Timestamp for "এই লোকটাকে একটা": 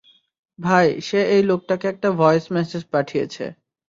1.33-2.09